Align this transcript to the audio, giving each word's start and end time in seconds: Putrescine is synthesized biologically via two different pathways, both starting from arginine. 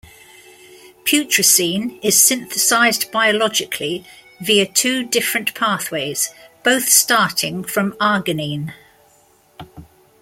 Putrescine 1.05 1.99
is 2.01 2.19
synthesized 2.19 3.11
biologically 3.11 4.03
via 4.39 4.65
two 4.65 5.03
different 5.03 5.53
pathways, 5.53 6.31
both 6.63 6.89
starting 6.89 7.63
from 7.63 7.91
arginine. 8.01 8.73